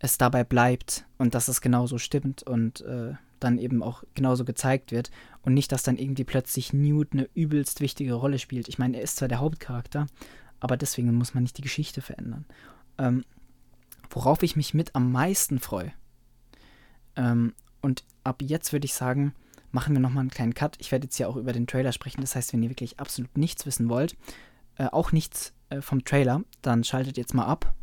es 0.03 0.17
dabei 0.17 0.43
bleibt 0.43 1.05
und 1.17 1.33
dass 1.33 1.47
es 1.47 1.61
genauso 1.61 1.97
stimmt 1.97 2.43
und 2.43 2.81
äh, 2.81 3.13
dann 3.39 3.57
eben 3.57 3.81
auch 3.81 4.03
genauso 4.15 4.43
gezeigt 4.43 4.91
wird 4.91 5.11
und 5.43 5.53
nicht, 5.53 5.71
dass 5.71 5.83
dann 5.83 5.97
irgendwie 5.97 6.25
plötzlich 6.25 6.73
Newt 6.73 7.13
eine 7.13 7.29
übelst 7.33 7.79
wichtige 7.79 8.13
Rolle 8.13 8.37
spielt. 8.37 8.67
Ich 8.67 8.77
meine, 8.77 8.97
er 8.97 9.03
ist 9.03 9.15
zwar 9.15 9.29
der 9.29 9.39
Hauptcharakter, 9.39 10.07
aber 10.59 10.75
deswegen 10.75 11.13
muss 11.13 11.33
man 11.33 11.43
nicht 11.43 11.57
die 11.57 11.61
Geschichte 11.61 12.01
verändern. 12.01 12.43
Ähm, 12.97 13.23
worauf 14.09 14.43
ich 14.43 14.57
mich 14.57 14.73
mit 14.73 14.93
am 14.93 15.09
meisten 15.09 15.59
freue. 15.59 15.93
Ähm, 17.15 17.53
und 17.81 18.03
ab 18.25 18.41
jetzt 18.41 18.73
würde 18.73 18.85
ich 18.85 18.93
sagen, 18.93 19.33
machen 19.71 19.95
wir 19.95 20.01
nochmal 20.01 20.21
einen 20.21 20.31
kleinen 20.31 20.53
Cut. 20.53 20.75
Ich 20.79 20.91
werde 20.91 21.05
jetzt 21.05 21.17
ja 21.17 21.27
auch 21.27 21.37
über 21.37 21.53
den 21.53 21.65
Trailer 21.65 21.93
sprechen. 21.93 22.19
Das 22.19 22.35
heißt, 22.35 22.51
wenn 22.51 22.61
ihr 22.61 22.69
wirklich 22.69 22.99
absolut 22.99 23.37
nichts 23.37 23.65
wissen 23.65 23.87
wollt, 23.87 24.17
äh, 24.75 24.87
auch 24.87 25.13
nichts 25.13 25.53
äh, 25.69 25.79
vom 25.79 26.03
Trailer, 26.03 26.43
dann 26.61 26.83
schaltet 26.83 27.15
jetzt 27.15 27.33
mal 27.33 27.45
ab. 27.45 27.73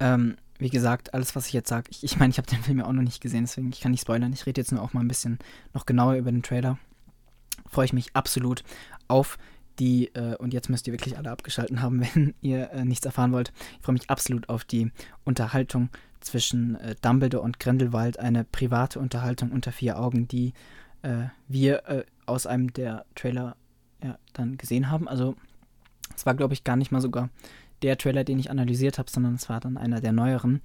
Ähm, 0.00 0.36
wie 0.60 0.70
gesagt, 0.70 1.14
alles, 1.14 1.34
was 1.34 1.46
ich 1.46 1.52
jetzt 1.52 1.68
sage, 1.68 1.90
ich 1.90 2.00
meine, 2.00 2.06
ich, 2.06 2.18
mein, 2.18 2.30
ich 2.30 2.38
habe 2.38 2.48
den 2.48 2.62
Film 2.62 2.78
ja 2.78 2.86
auch 2.86 2.92
noch 2.92 3.02
nicht 3.02 3.20
gesehen, 3.20 3.44
deswegen 3.44 3.70
ich 3.70 3.80
kann 3.80 3.90
nicht 3.90 4.02
spoilern. 4.02 4.32
Ich 4.32 4.46
rede 4.46 4.60
jetzt 4.60 4.72
nur 4.72 4.82
auch 4.82 4.92
mal 4.92 5.00
ein 5.00 5.08
bisschen 5.08 5.38
noch 5.72 5.86
genauer 5.86 6.14
über 6.14 6.30
den 6.30 6.42
Trailer. 6.42 6.78
Freue 7.68 7.86
ich 7.86 7.92
mich 7.92 8.14
absolut 8.14 8.62
auf 9.08 9.38
die, 9.78 10.14
äh, 10.14 10.36
und 10.36 10.52
jetzt 10.52 10.68
müsst 10.68 10.86
ihr 10.86 10.92
wirklich 10.92 11.16
alle 11.16 11.30
abgeschalten 11.30 11.82
haben, 11.82 12.00
wenn 12.14 12.34
ihr 12.40 12.70
äh, 12.70 12.84
nichts 12.84 13.06
erfahren 13.06 13.32
wollt. 13.32 13.52
Ich 13.78 13.84
freue 13.84 13.94
mich 13.94 14.10
absolut 14.10 14.48
auf 14.48 14.64
die 14.64 14.92
Unterhaltung 15.24 15.88
zwischen 16.20 16.76
äh, 16.76 16.94
Dumbledore 17.00 17.42
und 17.42 17.58
Grindelwald, 17.58 18.18
eine 18.18 18.44
private 18.44 18.98
Unterhaltung 18.98 19.52
unter 19.52 19.72
vier 19.72 19.98
Augen, 19.98 20.28
die 20.28 20.52
äh, 21.02 21.24
wir 21.48 21.88
äh, 21.88 22.04
aus 22.26 22.46
einem 22.46 22.72
der 22.72 23.06
Trailer 23.14 23.56
ja, 24.02 24.18
dann 24.34 24.58
gesehen 24.58 24.90
haben. 24.90 25.08
Also 25.08 25.34
es 26.14 26.26
war, 26.26 26.34
glaube 26.34 26.52
ich, 26.52 26.64
gar 26.64 26.76
nicht 26.76 26.92
mal 26.92 27.00
sogar 27.00 27.30
der 27.82 27.98
Trailer, 27.98 28.24
den 28.24 28.38
ich 28.38 28.50
analysiert 28.50 28.98
habe, 28.98 29.10
sondern 29.10 29.34
es 29.34 29.48
war 29.48 29.60
dann 29.60 29.76
einer 29.76 30.00
der 30.00 30.12
neueren. 30.12 30.60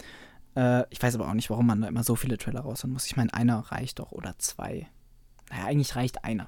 Äh, 0.55 0.83
ich 0.89 1.01
weiß 1.01 1.15
aber 1.15 1.27
auch 1.27 1.33
nicht, 1.33 1.49
warum 1.49 1.67
man 1.67 1.81
da 1.81 1.87
immer 1.87 2.03
so 2.03 2.15
viele 2.15 2.37
Trailer 2.37 2.61
raushauen 2.61 2.93
muss. 2.93 3.05
Ich 3.05 3.15
meine, 3.15 3.33
einer 3.33 3.59
reicht 3.59 3.99
doch 3.99 4.11
oder 4.11 4.35
zwei. 4.37 4.87
Naja, 5.49 5.65
eigentlich 5.65 5.95
reicht 5.95 6.23
einer. 6.23 6.47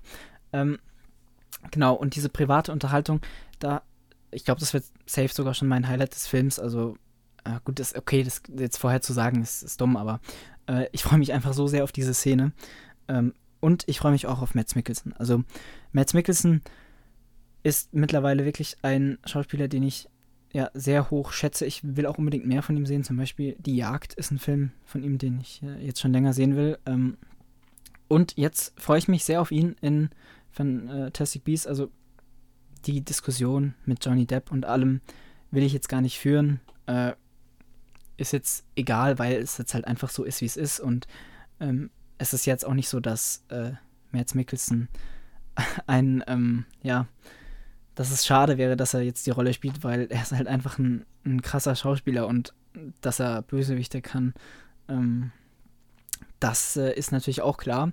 Ähm, 0.53 0.79
genau, 1.71 1.93
und 1.93 2.15
diese 2.15 2.29
private 2.29 2.71
Unterhaltung, 2.71 3.21
da, 3.59 3.83
ich 4.31 4.45
glaube, 4.45 4.59
das 4.59 4.73
wird 4.73 4.85
safe 5.05 5.29
sogar 5.29 5.53
schon 5.53 5.67
mein 5.67 5.87
Highlight 5.87 6.13
des 6.13 6.27
Films. 6.27 6.59
Also, 6.59 6.97
äh, 7.43 7.59
gut, 7.63 7.79
das 7.79 7.95
okay, 7.95 8.23
das 8.23 8.41
jetzt 8.57 8.77
vorher 8.77 9.01
zu 9.01 9.13
sagen, 9.13 9.41
ist, 9.41 9.63
ist 9.63 9.79
dumm, 9.81 9.97
aber 9.97 10.19
äh, 10.67 10.87
ich 10.91 11.03
freue 11.03 11.19
mich 11.19 11.33
einfach 11.33 11.53
so 11.53 11.67
sehr 11.67 11.83
auf 11.83 11.91
diese 11.91 12.13
Szene. 12.13 12.53
Ähm, 13.07 13.33
und 13.59 13.83
ich 13.87 13.99
freue 13.99 14.11
mich 14.11 14.27
auch 14.27 14.41
auf 14.41 14.55
Mads 14.55 14.75
Mikkelsen. 14.75 15.13
Also, 15.13 15.43
Mads 15.91 16.13
Mikkelsen 16.13 16.61
ist 17.63 17.93
mittlerweile 17.93 18.45
wirklich 18.45 18.77
ein 18.81 19.17
Schauspieler, 19.25 19.67
den 19.67 19.83
ich 19.83 20.09
ja 20.57 20.71
sehr 20.73 21.11
hoch 21.11 21.31
schätze. 21.31 21.65
Ich 21.67 21.81
will 21.83 22.07
auch 22.07 22.17
unbedingt 22.17 22.47
mehr 22.47 22.63
von 22.63 22.75
ihm 22.75 22.87
sehen. 22.87 23.03
Zum 23.03 23.15
Beispiel 23.15 23.55
Die 23.59 23.75
Jagd 23.75 24.15
ist 24.15 24.31
ein 24.31 24.39
Film 24.39 24.71
von 24.85 25.03
ihm, 25.03 25.19
den 25.19 25.39
ich 25.39 25.61
äh, 25.61 25.85
jetzt 25.85 26.01
schon 26.01 26.11
länger 26.11 26.33
sehen 26.33 26.55
will. 26.55 26.79
Ähm, 26.87 27.17
und 28.07 28.33
jetzt 28.37 28.73
freue 28.79 28.97
ich 28.97 29.07
mich 29.07 29.23
sehr 29.23 29.39
auf 29.39 29.51
ihn 29.51 29.75
in 29.81 30.09
Fantastic 30.49 31.43
Beasts. 31.43 31.67
Also 31.67 31.91
die 32.85 33.01
Diskussion 33.01 33.75
mit 33.85 34.03
Johnny 34.03 34.25
Depp 34.25 34.51
und 34.51 34.65
allem 34.65 35.01
will 35.51 35.61
ich 35.61 35.73
jetzt 35.73 35.89
gar 35.89 36.01
nicht 36.01 36.17
führen. 36.17 36.59
Äh, 36.87 37.13
ist 38.17 38.33
jetzt 38.33 38.65
egal, 38.75 39.19
weil 39.19 39.35
es 39.35 39.59
jetzt 39.59 39.75
halt 39.75 39.85
einfach 39.85 40.09
so 40.09 40.23
ist, 40.23 40.41
wie 40.41 40.45
es 40.45 40.57
ist. 40.57 40.79
Und 40.79 41.05
ähm, 41.59 41.91
es 42.17 42.33
ist 42.33 42.47
jetzt 42.47 42.65
auch 42.65 42.73
nicht 42.73 42.89
so, 42.89 42.99
dass 42.99 43.45
äh, 43.49 43.73
Mads 44.11 44.33
Mikkelsen 44.33 44.89
ein, 45.85 46.23
ähm, 46.25 46.65
ja, 46.81 47.05
dass 47.97 48.11
es 48.11 48.27
schade 48.27 48.59
wäre, 48.59 48.77
dass 48.77 48.93
er 48.93 49.01
jetzt 49.01 49.25
die 49.25 49.31
Rolle 49.31 49.53
spielt, 49.53 49.83
weil 49.83 50.05
er 50.11 50.21
ist 50.21 50.31
halt 50.31 50.47
einfach 50.47 50.77
ein, 50.77 51.03
ein 51.25 51.41
krasser 51.41 51.75
Schauspieler 51.75 52.27
und 52.27 52.53
dass 53.01 53.19
er 53.19 53.41
Bösewichte 53.41 54.03
kann, 54.03 54.35
ähm, 54.87 55.31
das 56.39 56.77
äh, 56.77 56.93
ist 56.93 57.11
natürlich 57.11 57.41
auch 57.41 57.57
klar. 57.57 57.91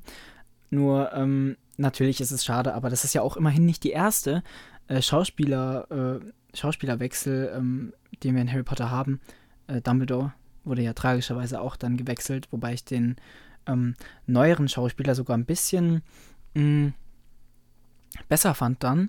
Nur 0.68 1.10
ähm, 1.14 1.56
natürlich 1.78 2.20
ist 2.20 2.32
es 2.32 2.44
schade, 2.44 2.74
aber 2.74 2.90
das 2.90 3.04
ist 3.04 3.14
ja 3.14 3.22
auch 3.22 3.38
immerhin 3.38 3.64
nicht 3.64 3.82
die 3.82 3.92
erste 3.92 4.42
äh, 4.88 5.00
Schauspieler, 5.00 5.90
äh, 5.90 6.54
Schauspielerwechsel, 6.54 7.54
ähm, 7.56 7.94
den 8.22 8.34
wir 8.34 8.42
in 8.42 8.52
Harry 8.52 8.62
Potter 8.62 8.90
haben. 8.90 9.22
Äh, 9.68 9.80
Dumbledore 9.80 10.34
wurde 10.64 10.82
ja 10.82 10.92
tragischerweise 10.92 11.62
auch 11.62 11.76
dann 11.76 11.96
gewechselt, 11.96 12.48
wobei 12.50 12.74
ich 12.74 12.84
den 12.84 13.16
ähm, 13.66 13.94
neueren 14.26 14.68
Schauspieler 14.68 15.14
sogar 15.14 15.38
ein 15.38 15.46
bisschen 15.46 16.02
mh, 16.52 16.62
mm, 16.62 16.94
besser 18.28 18.54
fand 18.54 18.84
dann. 18.84 19.08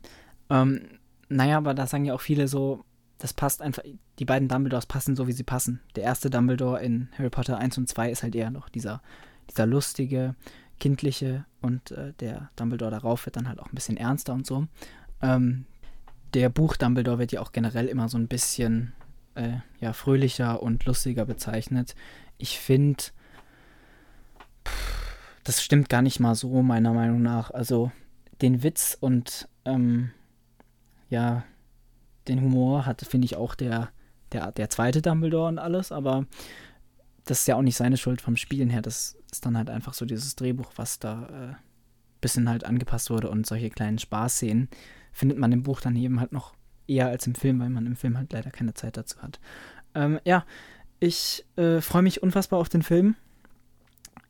Ähm, 0.50 0.82
naja, 1.30 1.58
aber 1.58 1.74
da 1.74 1.88
sagen 1.88 2.06
ja 2.06 2.14
auch 2.14 2.22
viele 2.22 2.48
so, 2.48 2.84
das 3.18 3.34
passt 3.34 3.62
einfach, 3.62 3.84
die 4.20 4.26
beiden 4.26 4.48
Dumbledores 4.48 4.86
passen 4.86 5.16
so, 5.16 5.28
wie 5.28 5.32
sie 5.32 5.44
passen. 5.44 5.82
Der 5.96 6.04
erste 6.04 6.30
Dumbledore 6.30 6.82
in 6.82 7.10
Harry 7.18 7.30
Potter 7.30 7.58
1 7.58 7.78
und 7.78 7.90
2 7.90 8.12
ist 8.12 8.24
halt 8.24 8.36
eher 8.36 8.52
noch 8.52 8.70
dieser, 8.70 9.02
dieser 9.50 9.66
lustige, 9.66 10.36
kindliche 10.80 11.46
und 11.62 11.92
äh, 11.92 12.14
der 12.20 12.50
Dumbledore 12.56 12.92
darauf 12.92 13.26
wird 13.26 13.38
dann 13.38 13.48
halt 13.48 13.60
auch 13.60 13.68
ein 13.68 13.76
bisschen 13.76 13.98
ernster 13.98 14.34
und 14.34 14.46
so. 14.46 14.68
Ähm, 15.22 15.66
der 16.34 16.50
Buch 16.50 16.76
Dumbledore 16.76 17.20
wird 17.20 17.32
ja 17.32 17.42
auch 17.42 17.54
generell 17.54 17.88
immer 17.88 18.10
so 18.10 18.18
ein 18.18 18.28
bisschen 18.28 18.94
äh, 19.36 19.58
ja, 19.80 19.94
fröhlicher 19.94 20.62
und 20.62 20.86
lustiger 20.86 21.26
bezeichnet. 21.26 21.96
Ich 22.38 22.60
finde, 22.60 23.04
das 25.46 25.64
stimmt 25.64 25.90
gar 25.90 26.02
nicht 26.02 26.20
mal 26.20 26.36
so, 26.36 26.62
meiner 26.62 26.94
Meinung 26.94 27.22
nach. 27.22 27.52
Also 27.52 27.92
den 28.42 28.64
Witz 28.64 28.98
und 29.00 29.48
ähm, 29.64 30.12
ja, 31.10 31.44
den 32.28 32.42
Humor 32.42 32.86
hat, 32.86 33.02
finde 33.02 33.26
ich, 33.26 33.36
auch 33.36 33.56
der, 33.56 33.90
der, 34.32 34.52
der 34.52 34.70
zweite 34.70 35.02
Dumbledore 35.02 35.48
und 35.48 35.60
alles, 35.60 35.92
aber 35.92 36.26
das 37.26 37.42
ist 37.42 37.48
ja 37.48 37.56
auch 37.56 37.62
nicht 37.62 37.76
seine 37.76 37.98
Schuld 37.98 38.22
vom 38.22 38.38
Spielen 38.38 38.70
her. 38.70 38.82
Das 38.82 39.18
ist 39.32 39.46
dann 39.46 39.58
halt 39.58 39.70
einfach 39.70 39.94
so 39.94 40.06
dieses 40.06 40.36
Drehbuch, 40.36 40.72
was 40.76 41.00
da 41.00 41.28
äh, 41.52 41.56
bisschen 42.22 42.50
halt 42.50 42.64
angepasst 42.64 43.10
wurde 43.10 43.30
und 43.30 43.46
solche 43.46 43.70
kleinen 43.70 44.00
Spaßszenen 44.00 44.70
findet 45.12 45.38
man 45.38 45.52
im 45.52 45.64
Buch 45.64 45.82
dann 45.82 45.96
eben 45.96 46.20
halt 46.20 46.32
noch 46.32 46.56
eher 46.88 47.08
als 47.08 47.28
im 47.28 47.36
Film, 47.36 47.60
weil 47.60 47.70
man 47.70 47.86
im 47.86 47.96
Film 47.96 48.18
halt 48.18 48.34
leider 48.34 48.52
keine 48.52 48.74
Zeit 48.74 48.98
dazu 48.98 49.22
hat. 49.22 49.40
Ähm, 49.94 50.20
ja, 50.24 50.46
ich 51.00 51.46
äh, 51.56 51.82
freue 51.82 52.02
mich 52.02 52.24
unfassbar 52.24 52.60
auf 52.60 52.70
den 52.70 52.84
Film. 52.84 53.16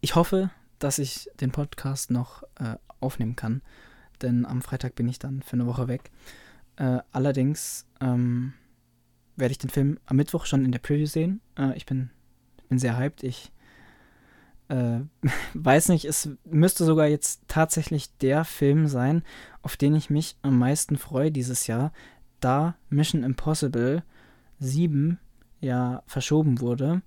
Ich 0.02 0.16
hoffe, 0.16 0.52
dass 0.80 1.00
ich 1.00 1.30
den 1.40 1.52
Podcast 1.52 2.12
noch 2.12 2.44
äh, 2.60 2.76
aufnehmen 3.00 3.36
kann, 3.36 3.62
denn 4.22 4.46
am 4.46 4.62
Freitag 4.62 4.96
bin 4.96 5.08
ich 5.08 5.20
dann 5.20 5.42
für 5.42 5.54
eine 5.54 5.66
Woche 5.66 5.88
weg. 5.88 6.12
Äh, 6.78 7.00
allerdings 7.12 7.88
ähm, 8.02 8.54
werde 9.36 9.52
ich 9.52 9.58
den 9.58 9.70
Film 9.70 10.00
am 10.06 10.18
Mittwoch 10.18 10.46
schon 10.46 10.66
in 10.66 10.72
der 10.72 10.80
Preview 10.80 11.06
sehen. 11.06 11.42
Äh, 11.58 11.76
ich 11.76 11.86
bin, 11.86 12.10
bin 12.70 12.80
sehr 12.80 12.98
hyped. 12.98 13.24
Ich 13.24 13.52
äh, 14.68 15.00
weiß 15.54 15.90
nicht, 15.90 16.06
es 16.06 16.30
müsste 16.46 16.86
sogar 16.86 17.08
jetzt 17.08 17.42
tatsächlich 17.48 18.16
der 18.18 18.46
Film 18.46 18.88
sein, 18.88 19.24
auf 19.62 19.78
den 19.78 19.96
ich 19.96 20.10
mich 20.10 20.38
am 20.42 20.58
meisten 20.60 20.98
freue 20.98 21.32
dieses 21.32 21.68
Jahr, 21.68 21.92
da 22.40 22.76
Mission 22.90 23.24
Impossible 23.24 24.04
7 24.60 25.20
ja 25.62 26.04
verschoben 26.06 26.60
wurde. 26.60 27.02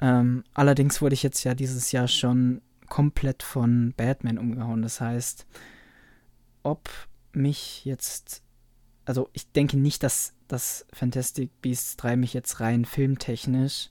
Ähm, 0.00 0.44
allerdings 0.54 1.02
wurde 1.02 1.14
ich 1.14 1.22
jetzt 1.22 1.44
ja 1.44 1.54
dieses 1.54 1.92
Jahr 1.92 2.08
schon 2.08 2.62
komplett 2.88 3.42
von 3.42 3.92
Batman 3.96 4.38
umgehauen. 4.38 4.82
Das 4.82 5.00
heißt, 5.00 5.46
ob 6.62 6.90
mich 7.32 7.84
jetzt 7.84 8.42
also 9.04 9.28
ich 9.32 9.50
denke 9.52 9.76
nicht, 9.76 10.02
dass 10.02 10.34
das 10.48 10.86
Fantastic 10.92 11.50
Beasts 11.62 11.96
3 11.96 12.16
mich 12.16 12.34
jetzt 12.34 12.60
rein 12.60 12.84
filmtechnisch 12.84 13.90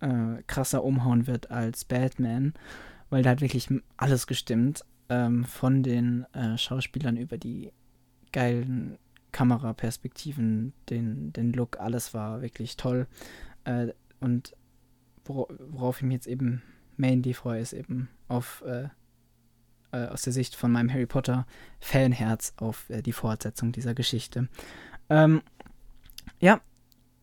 äh, 0.00 0.42
krasser 0.46 0.84
umhauen 0.84 1.26
wird 1.26 1.50
als 1.50 1.84
Batman, 1.84 2.54
weil 3.10 3.22
da 3.22 3.30
hat 3.30 3.40
wirklich 3.40 3.68
alles 3.96 4.26
gestimmt. 4.26 4.84
Ähm, 5.10 5.44
von 5.44 5.82
den 5.82 6.26
äh, 6.34 6.58
Schauspielern 6.58 7.16
über 7.16 7.38
die 7.38 7.72
geilen 8.32 8.98
Kameraperspektiven, 9.32 10.74
den, 10.90 11.32
den 11.32 11.52
Look, 11.52 11.80
alles 11.80 12.12
war 12.12 12.42
wirklich 12.42 12.76
toll. 12.76 13.06
Äh, 13.64 13.88
und 14.20 14.54
worauf 15.24 15.98
ich 15.98 16.02
mich 16.02 16.14
jetzt 16.14 16.26
eben 16.26 16.62
mainly 16.96 17.32
freue, 17.34 17.60
ist 17.60 17.72
eben 17.72 18.08
auf 18.28 18.62
äh, 18.66 18.88
äh, 19.92 20.06
aus 20.06 20.22
der 20.22 20.32
Sicht 20.32 20.54
von 20.54 20.72
meinem 20.72 20.92
Harry 20.92 21.06
Potter 21.06 21.46
Fanherz 21.80 22.54
auf 22.56 22.88
äh, 22.90 23.02
die 23.02 23.12
Fortsetzung 23.12 23.72
dieser 23.72 23.94
Geschichte. 23.94 24.48
Ähm, 25.10 25.42
ja, 26.40 26.60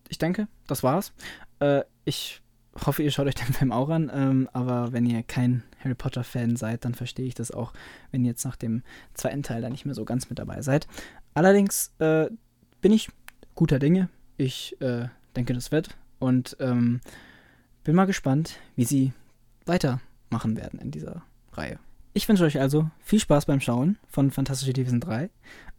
ich 0.09 0.17
denke, 0.17 0.47
das 0.67 0.83
war's. 0.83 1.13
Äh, 1.59 1.83
ich 2.05 2.41
hoffe, 2.85 3.03
ihr 3.03 3.11
schaut 3.11 3.27
euch 3.27 3.35
den 3.45 3.53
Film 3.53 3.71
auch 3.71 3.89
an, 3.89 4.11
ähm, 4.13 4.49
aber 4.53 4.91
wenn 4.91 5.05
ihr 5.05 5.23
kein 5.23 5.63
Harry 5.83 5.95
Potter 5.95 6.23
Fan 6.23 6.55
seid, 6.55 6.85
dann 6.85 6.95
verstehe 6.95 7.27
ich 7.27 7.35
das 7.35 7.51
auch, 7.51 7.73
wenn 8.11 8.23
ihr 8.23 8.31
jetzt 8.31 8.45
nach 8.45 8.55
dem 8.55 8.83
zweiten 9.13 9.43
Teil 9.43 9.61
da 9.61 9.69
nicht 9.69 9.85
mehr 9.85 9.95
so 9.95 10.05
ganz 10.05 10.29
mit 10.29 10.39
dabei 10.39 10.61
seid. 10.61 10.87
Allerdings 11.33 11.93
äh, 11.99 12.29
bin 12.81 12.91
ich 12.91 13.09
guter 13.55 13.79
Dinge. 13.79 14.09
Ich 14.37 14.79
äh, 14.81 15.07
denke, 15.35 15.53
das 15.53 15.71
wird 15.71 15.95
und 16.19 16.57
ähm, 16.59 17.01
bin 17.83 17.95
mal 17.95 18.05
gespannt, 18.05 18.59
wie 18.75 18.85
sie 18.85 19.13
weitermachen 19.65 20.57
werden 20.57 20.79
in 20.79 20.91
dieser 20.91 21.23
Reihe. 21.53 21.79
Ich 22.17 22.29
wünsche 22.29 22.45
euch 22.45 22.61
also 22.61 22.89
viel 23.03 23.19
Spaß 23.19 23.45
beim 23.45 23.59
Schauen 23.59 23.97
von 24.07 24.31
Fantastische 24.31 24.71
Tierwesen 24.71 25.01
3 25.01 25.29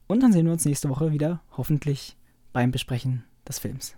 und 0.07 0.23
dann 0.23 0.35
sehen 0.35 0.45
wir 0.45 0.53
uns 0.53 0.67
nächste 0.67 0.91
Woche 0.91 1.11
wieder, 1.11 1.41
hoffentlich 1.57 2.15
beim 2.53 2.73
Besprechen 2.73 3.25
des 3.49 3.59
Films. 3.59 3.95